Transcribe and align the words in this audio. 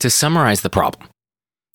To 0.00 0.10
summarize 0.10 0.60
the 0.60 0.70
problem, 0.70 1.08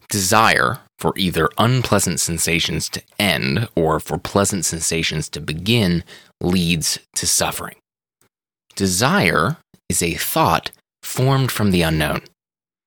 desire 0.09 0.79
for 0.97 1.13
either 1.17 1.49
unpleasant 1.57 2.21
sensations 2.21 2.87
to 2.89 3.01
end 3.19 3.67
or 3.75 3.99
for 3.99 4.17
pleasant 4.17 4.63
sensations 4.63 5.27
to 5.29 5.41
begin 5.41 6.05
leads 6.39 6.99
to 7.15 7.27
suffering. 7.27 7.75
Desire 8.77 9.57
is 9.89 10.01
a 10.01 10.13
thought 10.13 10.71
formed 11.01 11.51
from 11.51 11.71
the 11.71 11.81
unknown. 11.81 12.21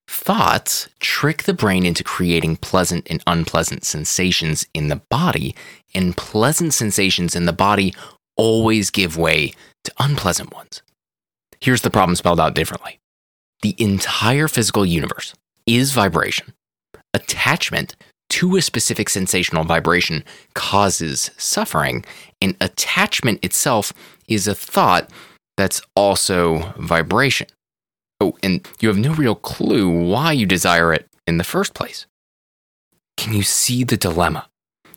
Thoughts 0.08 0.88
trick 1.00 1.42
the 1.42 1.52
brain 1.52 1.84
into 1.84 2.02
creating 2.02 2.56
pleasant 2.56 3.06
and 3.10 3.22
unpleasant 3.26 3.84
sensations 3.84 4.66
in 4.72 4.88
the 4.88 5.02
body, 5.10 5.54
and 5.94 6.16
pleasant 6.16 6.72
sensations 6.72 7.36
in 7.36 7.44
the 7.44 7.52
body 7.52 7.92
always 8.38 8.90
give 8.90 9.18
way 9.18 9.52
to 9.84 9.92
unpleasant 9.98 10.54
ones. 10.54 10.80
Here's 11.60 11.82
the 11.82 11.90
problem 11.90 12.16
spelled 12.16 12.40
out 12.40 12.54
differently 12.54 12.98
the 13.62 13.74
entire 13.78 14.48
physical 14.48 14.84
universe 14.84 15.34
is 15.66 15.92
vibration. 15.92 16.52
Attachment 17.14 17.96
to 18.28 18.56
a 18.56 18.62
specific 18.62 19.08
sensational 19.08 19.64
vibration 19.64 20.24
causes 20.54 21.30
suffering, 21.36 22.04
and 22.40 22.56
attachment 22.60 23.44
itself 23.44 23.92
is 24.28 24.48
a 24.48 24.54
thought 24.54 25.10
that's 25.56 25.80
also 25.94 26.74
vibration. 26.78 27.46
Oh, 28.20 28.36
and 28.42 28.66
you 28.80 28.88
have 28.88 28.98
no 28.98 29.14
real 29.14 29.34
clue 29.34 29.88
why 29.88 30.32
you 30.32 30.46
desire 30.46 30.92
it 30.92 31.06
in 31.26 31.38
the 31.38 31.44
first 31.44 31.74
place. 31.74 32.06
Can 33.16 33.32
you 33.32 33.42
see 33.42 33.84
the 33.84 33.96
dilemma? 33.96 34.48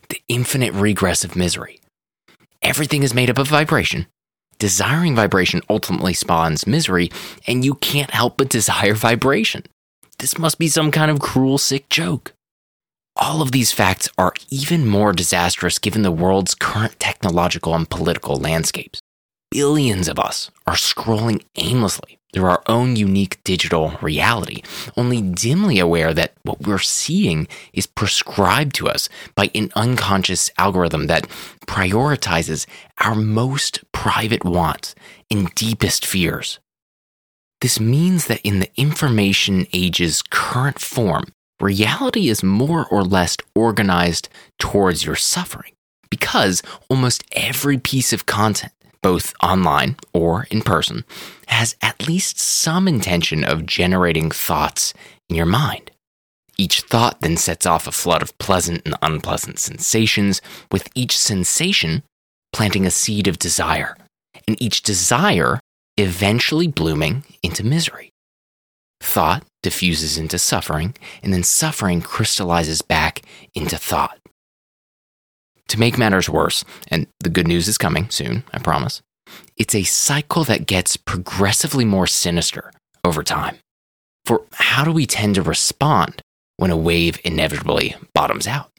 The 0.10 0.22
infinite 0.28 0.74
regress 0.74 1.24
of 1.24 1.36
misery. 1.36 1.80
Everything 2.62 3.04
is 3.04 3.14
made 3.14 3.30
up 3.30 3.38
of 3.38 3.48
vibration. 3.48 4.08
Desiring 4.60 5.16
vibration 5.16 5.62
ultimately 5.70 6.14
spawns 6.14 6.68
misery, 6.68 7.10
and 7.48 7.64
you 7.64 7.76
can't 7.76 8.12
help 8.12 8.38
but 8.38 8.50
desire 8.50 8.94
vibration. 8.94 9.64
This 10.20 10.38
must 10.38 10.60
be 10.60 10.68
some 10.68 10.92
kind 10.92 11.10
of 11.10 11.22
cruel, 11.22 11.58
sick 11.58 11.88
joke. 11.90 12.34
All 13.16 13.42
of 13.42 13.52
these 13.52 13.72
facts 13.72 14.10
are 14.18 14.34
even 14.50 14.86
more 14.86 15.14
disastrous 15.14 15.80
given 15.80 16.04
the 16.04 16.12
world's 16.12 16.56
current 16.56 17.00
technological 17.00 17.74
and 17.74 17.90
political 17.90 18.36
landscapes. 18.36 19.02
Billions 19.50 20.08
of 20.08 20.20
us 20.20 20.52
are 20.68 20.76
scrolling 20.76 21.44
aimlessly 21.56 22.19
through 22.34 22.46
our 22.46 22.62
own 22.68 22.96
unique 22.96 23.44
digital 23.44 23.94
reality, 24.02 24.62
only 24.96 25.22
dimly 25.22 25.80
aware 25.80 26.14
that 26.14 26.34
what 26.44 26.62
we're 26.62 26.78
seeing 26.78 27.48
is 27.74 27.88
prescribed 27.88 28.76
to 28.76 28.88
us 28.88 29.10
by 29.36 29.50
an 29.56 29.72
unconscious 29.76 30.52
algorithm 30.58 31.08
that 31.08 31.28
prioritizes 31.66 32.66
our 33.00 33.16
most 33.16 33.84
private 33.92 34.44
wants 34.44 34.96
and 35.32 35.54
deepest 35.56 36.06
fears. 36.06 36.60
This 37.62 37.80
means 37.80 38.28
that 38.28 38.42
in 38.42 38.60
the 38.60 38.72
information 38.78 39.68
age's 39.74 40.22
current 40.22 40.80
form, 40.80 41.26
reality 41.60 42.30
is 42.30 42.44
more 42.44 42.86
or 42.88 43.04
less 43.04 43.36
organized 43.54 44.30
towards 44.60 45.06
your 45.06 45.16
suffering 45.16 45.74
because 46.10 46.64
almost 46.90 47.24
every 47.34 47.78
piece 47.78 48.14
of 48.14 48.26
content 48.26 48.74
both 49.02 49.34
online 49.42 49.96
or 50.14 50.48
in 50.52 50.62
person, 50.62 51.06
has 51.48 51.76
at 51.82 52.08
least 52.08 52.40
some 52.40 52.88
intention 52.88 53.44
of 53.44 53.66
generating 53.66 54.32
thoughts 54.32 54.94
in 55.30 55.36
your 55.36 55.46
mind. 55.46 55.92
Each 56.58 56.82
thought 56.82 57.22
then 57.22 57.38
sets 57.38 57.66
off 57.66 57.88
a 57.88 57.92
flood 57.92 58.22
of 58.22 58.38
pleasant 58.38 58.82
and 58.86 58.96
unpleasant 59.02 59.60
sensations, 59.60 60.42
with 60.72 60.90
each 60.94 61.18
sensation 61.18 62.04
planting 62.52 62.86
a 62.86 62.92
seed 62.92 63.28
of 63.28 63.40
desire, 63.40 63.96
and 64.48 64.62
each 64.62 64.82
desire 64.82 65.60
eventually 65.98 66.68
blooming 66.68 67.24
into 67.44 67.64
misery. 67.64 68.12
Thought 69.02 69.44
diffuses 69.64 70.18
into 70.18 70.38
suffering, 70.38 70.96
and 71.24 71.34
then 71.34 71.44
suffering 71.44 72.02
crystallizes 72.02 72.82
back 72.82 73.22
into 73.56 73.78
thought. 73.78 74.18
To 75.70 75.80
make 75.80 75.98
matters 75.98 76.30
worse, 76.30 76.66
and 76.90 77.08
the 77.20 77.30
good 77.30 77.48
news 77.48 77.68
is 77.68 77.78
coming 77.78 78.10
soon, 78.10 78.44
I 78.52 78.58
promise, 78.58 79.02
it's 79.56 79.76
a 79.76 79.84
cycle 79.84 80.44
that 80.46 80.66
gets 80.66 80.98
progressively 80.98 81.86
more 81.86 82.08
sinister 82.08 82.72
over 83.04 83.22
time. 83.22 83.58
For 84.26 84.44
how 84.54 84.84
do 84.84 84.92
we 84.92 85.06
tend 85.06 85.36
to 85.36 85.44
respond 85.44 86.22
when 86.58 86.72
a 86.72 86.78
wave 86.78 87.20
inevitably 87.24 87.96
bottoms 88.14 88.48
out? 88.48 88.72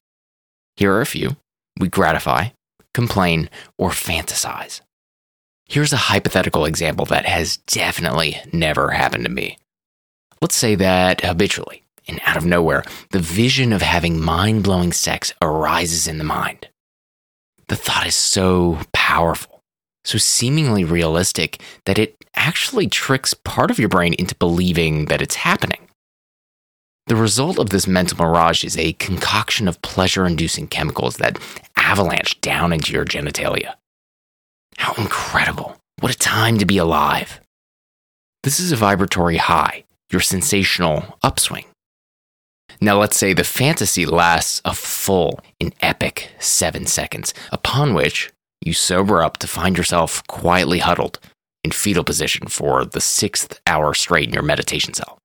Here 0.76 0.92
are 0.92 1.00
a 1.00 1.06
few 1.06 1.36
we 1.78 1.88
gratify, 1.88 2.48
complain, 2.92 3.48
or 3.78 3.90
fantasize. 3.90 4.80
Here's 5.66 5.92
a 5.92 5.96
hypothetical 5.96 6.64
example 6.64 7.06
that 7.06 7.24
has 7.24 7.58
definitely 7.58 8.36
never 8.52 8.90
happened 8.90 9.24
to 9.24 9.30
me. 9.30 9.56
Let's 10.42 10.56
say 10.56 10.74
that 10.74 11.20
habitually 11.20 11.84
and 12.08 12.20
out 12.24 12.36
of 12.36 12.44
nowhere, 12.44 12.82
the 13.10 13.20
vision 13.20 13.72
of 13.72 13.82
having 13.82 14.20
mind 14.20 14.64
blowing 14.64 14.92
sex 14.92 15.32
arises 15.40 16.08
in 16.08 16.18
the 16.18 16.24
mind. 16.24 16.68
The 17.70 17.76
thought 17.76 18.04
is 18.04 18.16
so 18.16 18.80
powerful, 18.92 19.62
so 20.04 20.18
seemingly 20.18 20.82
realistic, 20.82 21.62
that 21.86 22.00
it 22.00 22.16
actually 22.34 22.88
tricks 22.88 23.32
part 23.32 23.70
of 23.70 23.78
your 23.78 23.88
brain 23.88 24.12
into 24.14 24.34
believing 24.34 25.04
that 25.04 25.22
it's 25.22 25.36
happening. 25.36 25.86
The 27.06 27.14
result 27.14 27.60
of 27.60 27.70
this 27.70 27.86
mental 27.86 28.18
mirage 28.18 28.64
is 28.64 28.76
a 28.76 28.94
concoction 28.94 29.68
of 29.68 29.80
pleasure 29.82 30.26
inducing 30.26 30.66
chemicals 30.66 31.18
that 31.18 31.38
avalanche 31.76 32.40
down 32.40 32.72
into 32.72 32.92
your 32.92 33.04
genitalia. 33.04 33.74
How 34.76 34.92
incredible! 34.94 35.76
What 36.00 36.12
a 36.12 36.18
time 36.18 36.58
to 36.58 36.66
be 36.66 36.78
alive! 36.78 37.40
This 38.42 38.58
is 38.58 38.72
a 38.72 38.76
vibratory 38.76 39.36
high, 39.36 39.84
your 40.10 40.22
sensational 40.22 41.20
upswing. 41.22 41.66
Now, 42.80 42.98
let's 42.98 43.16
say 43.16 43.32
the 43.32 43.44
fantasy 43.44 44.06
lasts 44.06 44.60
a 44.64 44.74
full 44.74 45.40
an 45.60 45.72
epic 45.80 46.30
seven 46.38 46.86
seconds, 46.86 47.34
upon 47.52 47.94
which 47.94 48.30
you 48.60 48.72
sober 48.72 49.22
up 49.22 49.38
to 49.38 49.46
find 49.46 49.76
yourself 49.76 50.26
quietly 50.26 50.78
huddled 50.78 51.18
in 51.64 51.70
fetal 51.70 52.04
position 52.04 52.48
for 52.48 52.84
the 52.84 53.00
sixth 53.00 53.60
hour 53.66 53.94
straight 53.94 54.28
in 54.28 54.34
your 54.34 54.42
meditation 54.42 54.94
cell, 54.94 55.18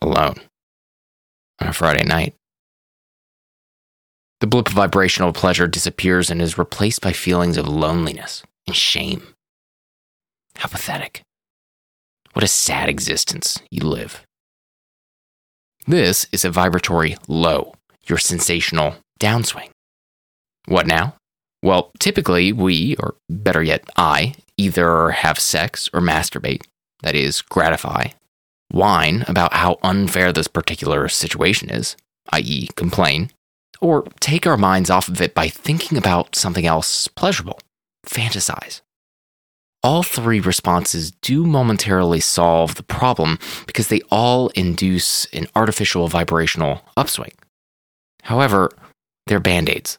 alone, 0.00 0.40
on 1.60 1.68
a 1.68 1.72
Friday 1.72 2.04
night. 2.04 2.34
The 4.40 4.46
blip 4.46 4.68
of 4.68 4.74
vibrational 4.74 5.32
pleasure 5.32 5.66
disappears 5.66 6.30
and 6.30 6.40
is 6.40 6.56
replaced 6.56 7.02
by 7.02 7.12
feelings 7.12 7.56
of 7.56 7.68
loneliness 7.68 8.42
and 8.66 8.74
shame. 8.74 9.22
How 10.56 10.68
pathetic. 10.68 11.22
What 12.32 12.44
a 12.44 12.48
sad 12.48 12.88
existence 12.88 13.58
you 13.70 13.82
live. 13.82 14.24
This 15.90 16.24
is 16.30 16.44
a 16.44 16.52
vibratory 16.52 17.16
low, 17.26 17.74
your 18.04 18.16
sensational 18.16 18.94
downswing. 19.18 19.70
What 20.66 20.86
now? 20.86 21.16
Well, 21.64 21.90
typically 21.98 22.52
we, 22.52 22.94
or 22.94 23.16
better 23.28 23.60
yet, 23.60 23.82
I, 23.96 24.34
either 24.56 25.10
have 25.10 25.40
sex 25.40 25.90
or 25.92 26.00
masturbate, 26.00 26.62
that 27.02 27.16
is, 27.16 27.42
gratify, 27.42 28.10
whine 28.70 29.24
about 29.26 29.54
how 29.54 29.78
unfair 29.82 30.32
this 30.32 30.46
particular 30.46 31.08
situation 31.08 31.70
is, 31.70 31.96
i.e., 32.34 32.68
complain, 32.76 33.32
or 33.80 34.04
take 34.20 34.46
our 34.46 34.56
minds 34.56 34.90
off 34.90 35.08
of 35.08 35.20
it 35.20 35.34
by 35.34 35.48
thinking 35.48 35.98
about 35.98 36.36
something 36.36 36.66
else 36.66 37.08
pleasurable, 37.08 37.58
fantasize. 38.06 38.80
All 39.82 40.02
three 40.02 40.40
responses 40.40 41.10
do 41.22 41.46
momentarily 41.46 42.20
solve 42.20 42.74
the 42.74 42.82
problem 42.82 43.38
because 43.66 43.88
they 43.88 44.02
all 44.10 44.48
induce 44.48 45.24
an 45.32 45.46
artificial 45.56 46.06
vibrational 46.06 46.84
upswing. 46.98 47.32
However, 48.22 48.70
they're 49.26 49.40
band 49.40 49.70
aids. 49.70 49.96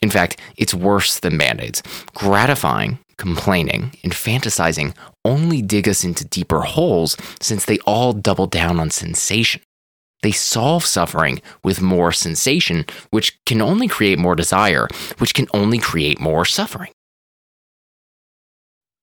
In 0.00 0.10
fact, 0.10 0.40
it's 0.56 0.72
worse 0.72 1.18
than 1.18 1.38
band 1.38 1.60
aids. 1.60 1.82
Gratifying, 2.14 3.00
complaining, 3.16 3.96
and 4.04 4.12
fantasizing 4.12 4.94
only 5.24 5.60
dig 5.60 5.88
us 5.88 6.04
into 6.04 6.24
deeper 6.24 6.60
holes 6.60 7.16
since 7.40 7.64
they 7.64 7.78
all 7.80 8.12
double 8.12 8.46
down 8.46 8.78
on 8.78 8.90
sensation. 8.90 9.60
They 10.22 10.32
solve 10.32 10.84
suffering 10.84 11.42
with 11.64 11.82
more 11.82 12.12
sensation, 12.12 12.86
which 13.10 13.36
can 13.44 13.60
only 13.60 13.88
create 13.88 14.20
more 14.20 14.36
desire, 14.36 14.86
which 15.18 15.34
can 15.34 15.48
only 15.52 15.78
create 15.78 16.20
more 16.20 16.44
suffering. 16.44 16.92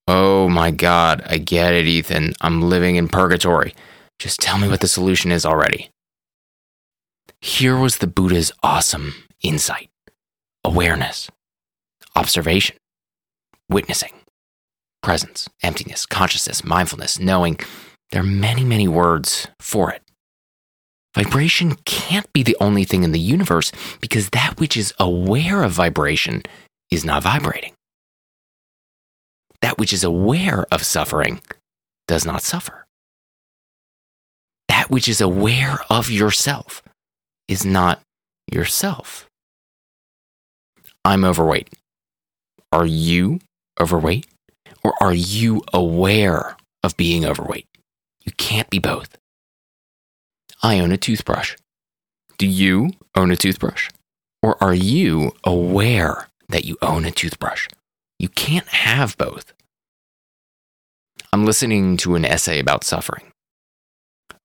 Oh 0.08 0.48
my 0.50 0.70
God, 0.72 1.24
I 1.28 1.38
get 1.40 1.74
it, 1.74 1.88
Ethan. 1.88 2.34
I'm 2.42 2.62
living 2.62 2.96
in 2.96 3.08
purgatory. 3.08 3.74
Just 4.20 4.40
tell 4.40 4.58
me 4.58 4.68
what 4.68 4.82
the 4.82 4.88
solution 4.88 5.32
is 5.32 5.46
already. 5.46 5.90
Here 7.42 7.78
was 7.78 7.98
the 7.98 8.08
Buddha's 8.08 8.52
awesome 8.64 9.16
insight 9.42 9.90
awareness, 10.64 11.30
observation, 12.16 12.76
witnessing, 13.70 14.14
presence, 15.04 15.48
emptiness, 15.62 16.06
consciousness, 16.06 16.64
mindfulness, 16.64 17.20
knowing. 17.20 17.60
There 18.12 18.22
are 18.22 18.26
many, 18.26 18.64
many 18.64 18.88
words 18.88 19.48
for 19.60 19.92
it. 19.92 20.02
Vibration 21.16 21.76
can't 21.86 22.32
be 22.34 22.44
the 22.44 22.58
only 22.60 22.84
thing 22.84 23.04
in 23.04 23.12
the 23.12 23.20
universe 23.20 23.72
because 24.02 24.30
that 24.30 24.60
which 24.60 24.78
is 24.78 24.94
aware 25.00 25.64
of 25.64 25.72
vibration 25.72 26.44
is 26.92 27.06
not 27.06 27.24
vibrating 27.24 27.75
that 29.66 29.80
which 29.80 29.92
is 29.92 30.04
aware 30.04 30.68
of 30.72 30.86
suffering 30.86 31.42
does 32.08 32.24
not 32.24 32.44
suffer. 32.44 32.86
That 34.68 34.92
which 34.92 35.08
is 35.08 35.22
aware 35.22 35.80
of 35.90 36.12
yourself 36.12 36.84
is 37.48 37.66
not 37.66 38.00
yourself. 38.54 39.26
I'm 41.04 41.26
overweight. 41.26 41.74
Are 42.72 42.86
you 42.86 43.40
overweight? 43.82 44.28
Or 44.84 44.94
are 45.02 45.16
you 45.16 45.64
aware 45.74 46.58
of 46.84 46.96
being 46.96 47.26
overweight? 47.26 47.66
You 48.24 48.34
can't 48.34 48.70
be 48.70 48.78
both. 48.78 49.18
I 50.62 50.80
own 50.80 50.92
a 50.92 50.98
toothbrush. 50.98 51.56
Do 52.38 52.46
you 52.46 52.92
own 53.16 53.32
a 53.32 53.36
toothbrush? 53.36 53.90
Or 54.44 54.64
are 54.64 54.76
you 54.76 55.32
aware 55.44 56.28
that 56.50 56.66
you 56.66 56.78
own 56.84 57.04
a 57.04 57.10
toothbrush? 57.10 57.68
You 58.20 58.30
can't 58.30 58.68
have 58.68 59.18
both. 59.18 59.55
I'm 61.36 61.44
listening 61.44 61.98
to 61.98 62.16
an 62.16 62.24
essay 62.24 62.60
about 62.60 62.86
suffering. 62.86 63.26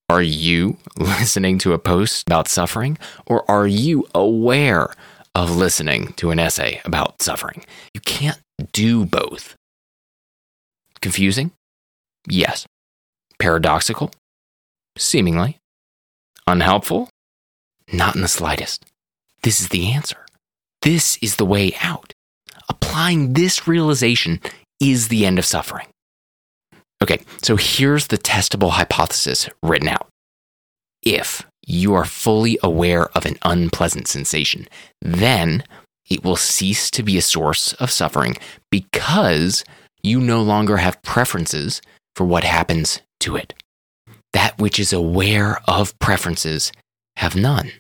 Are 0.09 0.21
you 0.21 0.77
listening 0.99 1.57
to 1.59 1.73
a 1.73 1.79
post 1.79 2.27
about 2.27 2.49
suffering? 2.49 2.99
Or 3.27 3.49
are 3.49 3.69
you 3.69 4.09
aware 4.13 4.93
of 5.37 5.57
listening 5.57 6.15
to 6.15 6.33
an 6.33 6.41
essay 6.41 6.81
about 6.85 7.23
suffering? 7.23 7.65
You 7.95 8.01
can't 8.01 8.41
do 8.73 9.07
both. 9.07 9.55
Confusing? 11.01 11.53
Yes. 12.27 12.67
Paradoxical? 13.39 14.11
Seemingly. 14.99 15.59
Unhelpful? 16.49 17.09
Not 17.93 18.17
in 18.17 18.23
the 18.23 18.27
slightest. 18.27 18.85
This 19.45 19.61
is 19.61 19.69
the 19.69 19.93
answer. 19.93 20.27
This 20.83 21.19
is 21.23 21.37
the 21.37 21.47
way 21.47 21.73
out. 21.81 22.13
Applying 22.69 23.35
this 23.35 23.69
realization 23.69 24.41
is 24.81 25.07
the 25.07 25.25
end 25.25 25.39
of 25.39 25.45
suffering. 25.45 25.87
Okay, 27.03 27.21
so 27.43 27.57
here's 27.57 28.09
the 28.09 28.19
testable 28.19 28.71
hypothesis 28.71 29.49
written 29.63 29.89
out. 29.89 30.09
If 31.03 31.47
you 31.67 31.95
are 31.95 32.05
fully 32.05 32.59
aware 32.63 33.07
of 33.17 33.25
an 33.25 33.39
unpleasant 33.43 34.07
sensation, 34.07 34.69
then 35.01 35.65
it 36.09 36.25
will 36.25 36.37
cease 36.37 36.91
to 36.91 37.03
be 37.03 37.17
a 37.17 37.23
source 37.23 37.73
of 37.75 37.91
suffering 37.91 38.37
because 38.71 39.65
you 40.03 40.21
no 40.21 40.43
longer 40.43 40.79
have 40.79 41.03
preferences 41.03 41.81
for 42.15 42.25
what 42.25 42.45
happens 42.45 43.01
to 43.21 43.37
it. 43.37 43.55
That 44.33 44.59
which 44.59 44.79
is 44.79 44.93
aware 44.93 45.61
of 45.67 45.99
preferences 45.99 46.73
have 47.17 47.35
none. 47.35 47.73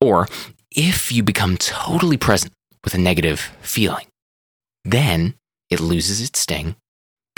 Or 0.00 0.28
if 0.70 1.12
you 1.12 1.22
become 1.22 1.56
totally 1.56 2.16
present 2.16 2.52
with 2.84 2.94
a 2.94 2.98
negative 2.98 3.52
feeling, 3.60 4.06
then 4.84 5.34
it 5.70 5.80
loses 5.80 6.20
its 6.20 6.40
sting 6.40 6.76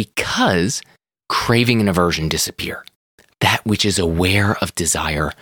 because 0.00 0.80
craving 1.28 1.78
and 1.78 1.88
aversion 1.90 2.26
disappear. 2.30 2.86
That 3.42 3.60
which 3.66 3.84
is 3.84 3.98
aware 3.98 4.56
of 4.62 4.74
desire 4.74 5.32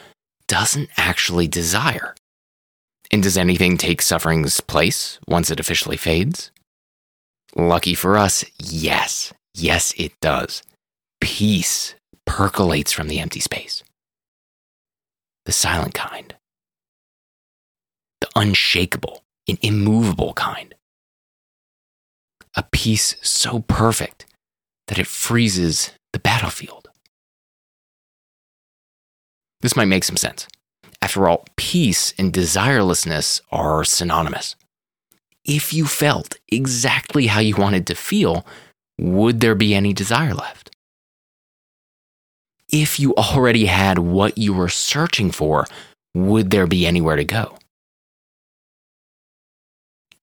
doesn't 0.49 0.91
actually 0.97 1.47
desire. 1.47 2.17
And 3.13 3.23
does 3.23 3.39
anything 3.39 3.79
take 3.79 4.03
suffering's 4.03 4.61
place 4.61 5.21
once 5.29 5.53
it 5.53 5.61
officially 5.61 5.97
fades? 5.97 6.51
Lucky 7.55 7.95
for 7.95 8.19
us, 8.19 8.45
yes. 8.59 9.33
Yes, 9.55 9.95
it 9.97 10.19
does. 10.21 10.65
Peace 11.21 11.95
percolates 12.27 12.91
from 12.91 13.07
the 13.07 13.21
empty 13.21 13.39
space. 13.39 13.85
The 15.45 15.53
silent 15.53 15.95
kind. 15.95 16.35
The 18.21 18.29
unshakable 18.35 19.23
and 19.47 19.57
immovable 19.63 20.33
kind. 20.33 20.75
A 22.57 22.65
peace 22.73 23.15
so 23.23 23.61
perfect 23.61 24.27
that 24.89 24.99
it 24.99 25.07
freezes 25.07 25.93
the 26.13 26.19
battlefield. 26.19 26.89
This 29.61 29.77
might 29.77 29.87
make 29.87 30.05
some 30.05 30.17
sense. 30.17 30.47
After 31.01 31.29
all, 31.29 31.45
peace 31.57 32.13
and 32.19 32.33
desirelessness 32.33 33.41
are 33.51 33.85
synonymous. 33.85 34.57
If 35.45 35.73
you 35.73 35.87
felt 35.87 36.37
exactly 36.51 37.29
how 37.29 37.41
you 37.41 37.57
wanted 37.57 37.87
to 37.87 37.95
feel, 37.95 38.45
would 38.99 39.41
there 39.41 39.55
be 39.55 39.75
any 39.75 39.93
desire 39.93 40.35
left? 40.35 40.71
If 42.71 43.01
you 43.01 43.15
already 43.15 43.67
had 43.67 43.99
what 43.99 44.37
you 44.37 44.53
were 44.53 44.69
searching 44.69 45.31
for, 45.31 45.67
would 46.15 46.51
there 46.51 46.67
be 46.67 46.87
anywhere 46.87 47.17
to 47.17 47.25
go? 47.25 47.57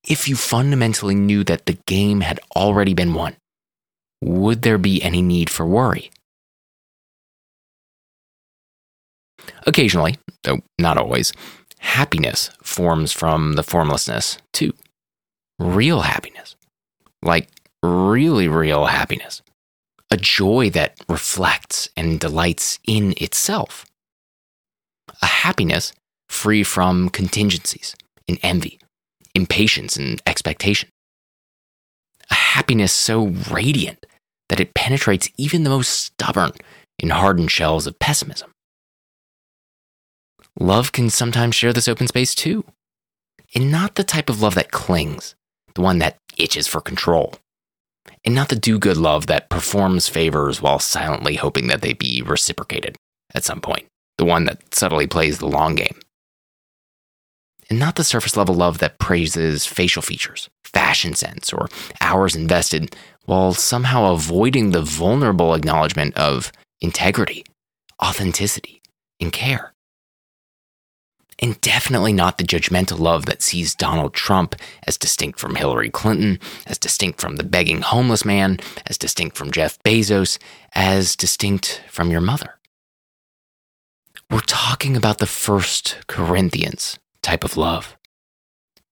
If 0.07 0.27
you 0.27 0.35
fundamentally 0.35 1.15
knew 1.15 1.43
that 1.45 1.65
the 1.65 1.79
game 1.87 2.21
had 2.21 2.39
already 2.55 2.93
been 2.93 3.15
won, 3.15 3.35
would 4.21 4.61
there 4.61 4.77
be 4.77 5.01
any 5.01 5.21
need 5.21 5.49
for 5.49 5.65
worry? 5.65 6.11
Occasionally, 9.67 10.17
though 10.43 10.59
not 10.79 10.97
always, 10.97 11.33
happiness 11.79 12.49
forms 12.63 13.11
from 13.11 13.53
the 13.53 13.63
formlessness 13.63 14.37
too. 14.53 14.73
Real 15.59 16.01
happiness, 16.01 16.55
like 17.21 17.49
really 17.83 18.47
real 18.47 18.85
happiness, 18.85 19.41
a 20.11 20.17
joy 20.17 20.69
that 20.71 20.99
reflects 21.07 21.89
and 21.95 22.19
delights 22.19 22.79
in 22.85 23.13
itself, 23.17 23.85
a 25.21 25.25
happiness 25.25 25.93
free 26.29 26.63
from 26.63 27.09
contingencies 27.09 27.95
and 28.27 28.39
envy, 28.43 28.79
impatience 29.33 29.95
and 29.95 30.21
expectation, 30.25 30.89
a 32.29 32.33
happiness 32.33 32.93
so 32.93 33.27
radiant 33.51 34.05
that 34.49 34.59
it 34.59 34.73
penetrates 34.73 35.29
even 35.37 35.63
the 35.63 35.69
most 35.69 35.89
stubborn 35.89 36.51
and 37.01 37.11
hardened 37.11 37.51
shells 37.51 37.87
of 37.87 37.99
pessimism. 37.99 38.51
Love 40.59 40.91
can 40.91 41.09
sometimes 41.09 41.55
share 41.55 41.73
this 41.73 41.87
open 41.87 42.07
space 42.07 42.33
too. 42.33 42.63
And 43.53 43.71
not 43.71 43.95
the 43.95 44.03
type 44.03 44.29
of 44.29 44.41
love 44.41 44.55
that 44.55 44.71
clings, 44.71 45.35
the 45.75 45.81
one 45.81 45.99
that 45.99 46.17
itches 46.37 46.67
for 46.67 46.81
control. 46.81 47.33
And 48.23 48.35
not 48.35 48.49
the 48.49 48.55
do 48.55 48.79
good 48.79 48.97
love 48.97 49.27
that 49.27 49.49
performs 49.49 50.07
favors 50.07 50.61
while 50.61 50.79
silently 50.79 51.35
hoping 51.35 51.67
that 51.67 51.81
they 51.81 51.93
be 51.93 52.21
reciprocated 52.21 52.95
at 53.33 53.43
some 53.43 53.61
point, 53.61 53.85
the 54.17 54.25
one 54.25 54.45
that 54.45 54.73
subtly 54.73 55.07
plays 55.07 55.39
the 55.39 55.47
long 55.47 55.75
game. 55.75 55.99
And 57.69 57.79
not 57.79 57.95
the 57.95 58.03
surface 58.03 58.37
level 58.37 58.55
love 58.55 58.77
that 58.79 58.99
praises 58.99 59.65
facial 59.65 60.01
features, 60.01 60.49
fashion 60.63 61.15
sense, 61.15 61.51
or 61.51 61.67
hours 61.99 62.35
invested 62.35 62.95
while 63.25 63.53
somehow 63.53 64.11
avoiding 64.13 64.71
the 64.71 64.81
vulnerable 64.81 65.53
acknowledgement 65.53 66.15
of 66.15 66.51
integrity, 66.79 67.43
authenticity, 68.01 68.81
and 69.19 69.31
care 69.31 69.73
and 71.39 71.59
definitely 71.61 72.13
not 72.13 72.37
the 72.37 72.43
judgmental 72.43 72.99
love 72.99 73.25
that 73.25 73.41
sees 73.41 73.75
Donald 73.75 74.13
Trump 74.13 74.55
as 74.87 74.97
distinct 74.97 75.39
from 75.39 75.55
Hillary 75.55 75.89
Clinton, 75.89 76.39
as 76.65 76.77
distinct 76.77 77.19
from 77.19 77.35
the 77.35 77.43
begging 77.43 77.81
homeless 77.81 78.23
man, 78.23 78.59
as 78.85 78.97
distinct 78.97 79.35
from 79.35 79.51
Jeff 79.51 79.77
Bezos, 79.83 80.37
as 80.73 81.15
distinct 81.15 81.81
from 81.89 82.09
your 82.09 82.21
mother. 82.21 82.55
We're 84.31 84.39
talking 84.41 84.95
about 84.95 85.19
the 85.19 85.27
first 85.27 85.97
Corinthians 86.07 86.97
type 87.25 87.43
of 87.43 87.57
love. 87.57 87.97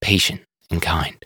Patient 0.01 0.41
and 0.71 0.81
kind, 0.81 1.23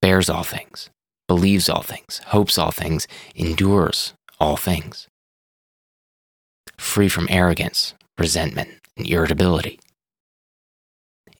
bears 0.00 0.30
all 0.30 0.44
things, 0.44 0.88
believes 1.26 1.68
all 1.68 1.82
things, 1.82 2.20
hopes 2.26 2.56
all 2.56 2.70
things, 2.70 3.08
endures 3.34 4.14
all 4.38 4.56
things, 4.56 5.08
free 6.78 7.08
from 7.08 7.26
arrogance, 7.28 7.94
resentment, 8.16 8.70
and 8.96 9.06
irritability. 9.08 9.80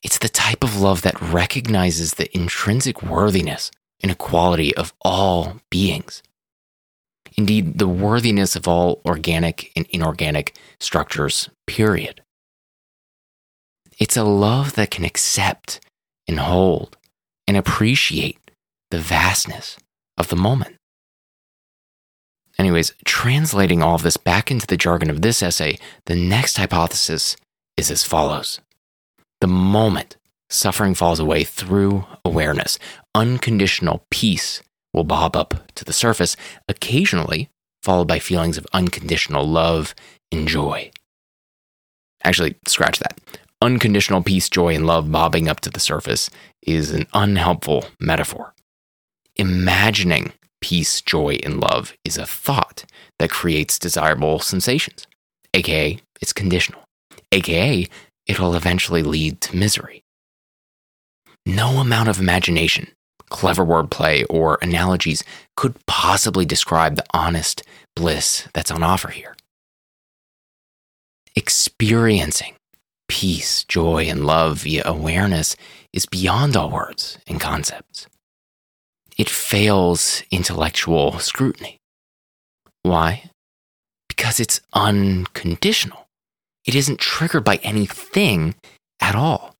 It's 0.03 0.17
the 0.17 0.27
type 0.27 0.63
of 0.63 0.81
love 0.81 1.01
that 1.03 1.21
recognizes 1.21 2.15
the 2.15 2.27
intrinsic 2.35 3.01
worthiness 3.01 3.71
and 4.01 4.11
equality 4.11 4.75
of 4.75 4.93
all 5.01 5.61
beings. 5.69 6.21
Indeed, 7.37 7.79
the 7.79 7.87
worthiness 7.87 8.57
of 8.57 8.67
all 8.67 9.01
organic 9.05 9.71
and 9.77 9.87
inorganic 9.91 10.57
structures, 10.81 11.49
period. 11.67 12.21
It's 13.99 14.17
a 14.17 14.23
love 14.23 14.73
that 14.73 14.91
can 14.91 15.05
accept 15.05 15.79
and 16.27 16.39
hold 16.39 16.97
and 17.47 17.57
appreciate 17.57 18.39
the 18.91 18.99
vastness 18.99 19.77
of 20.17 20.29
the 20.29 20.35
moment. 20.35 20.75
Anyways, 22.59 22.93
translating 23.03 23.81
all 23.81 23.95
of 23.95 24.03
this 24.03 24.17
back 24.17 24.51
into 24.51 24.67
the 24.67 24.77
jargon 24.77 25.09
of 25.09 25.21
this 25.21 25.41
essay, 25.41 25.79
the 26.05 26.15
next 26.15 26.57
hypothesis 26.57 27.35
is 27.77 27.89
as 27.89 28.03
follows 28.03 28.59
the 29.43 29.47
moment 29.47 30.15
suffering 30.49 30.95
falls 30.95 31.19
away 31.19 31.43
through 31.43 32.05
awareness, 32.23 32.79
unconditional 33.13 34.05
peace 34.09 34.61
will 34.93 35.03
bob 35.03 35.35
up 35.35 35.55
to 35.75 35.83
the 35.83 35.91
surface, 35.91 36.37
occasionally 36.69 37.49
followed 37.81 38.07
by 38.07 38.19
feelings 38.19 38.57
of 38.57 38.65
unconditional 38.71 39.45
love 39.45 39.93
and 40.31 40.47
joy. 40.47 40.89
Actually, 42.23 42.55
scratch 42.67 42.99
that. 42.99 43.19
Unconditional 43.63 44.21
peace, 44.21 44.49
joy, 44.49 44.75
and 44.75 44.85
love 44.85 45.09
bobbing 45.09 45.47
up 45.47 45.61
to 45.61 45.69
the 45.69 45.79
surface 45.79 46.29
is 46.63 46.91
an 46.91 47.07
unhelpful 47.13 47.85
metaphor. 47.97 48.53
Imagining 49.37 50.33
peace, 50.59 50.99
joy, 50.99 51.39
and 51.45 51.61
love 51.61 51.93
is 52.03 52.17
a 52.17 52.25
thought 52.25 52.83
that 53.19 53.29
creates 53.29 53.79
desirable 53.79 54.39
sensations, 54.39 55.07
aka 55.53 55.97
it's 56.21 56.33
conditional, 56.33 56.83
aka 57.31 57.87
it'll 58.27 58.53
eventually 58.53 59.01
lead 59.01 59.39
to 59.39 59.55
misery. 59.55 60.03
No 61.45 61.77
amount 61.77 62.09
of 62.09 62.19
imagination, 62.19 62.89
clever 63.29 63.65
wordplay, 63.65 64.25
or 64.29 64.59
analogies 64.61 65.23
could 65.55 65.75
possibly 65.85 66.43
describe 66.43 66.97
the 66.97 67.05
honest 67.13 67.63
bliss 67.95 68.45
that's 68.53 68.71
on 68.71 68.83
offer 68.83 69.07
here. 69.07 69.37
Experiencing 71.37 72.55
peace, 73.23 73.63
joy, 73.63 74.03
and 74.03 74.25
love 74.25 74.63
via 74.63 74.83
awareness 74.85 75.55
is 75.93 76.05
beyond 76.05 76.57
all 76.57 76.69
words 76.69 77.17
and 77.25 77.39
concepts. 77.39 78.05
It 79.17 79.29
fails 79.29 80.23
intellectual 80.29 81.19
scrutiny. 81.19 81.77
Why? 82.81 83.31
Because 84.09 84.41
it's 84.41 84.59
unconditional. 84.73 86.05
It 86.65 86.75
isn't 86.75 86.99
triggered 86.99 87.45
by 87.45 87.61
anything 87.63 88.55
at 88.99 89.15
all. 89.15 89.52